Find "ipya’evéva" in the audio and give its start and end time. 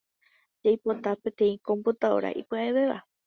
2.41-2.97